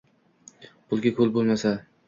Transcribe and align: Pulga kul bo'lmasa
Pulga 0.87 1.13
kul 1.21 1.33
bo'lmasa 1.37 1.79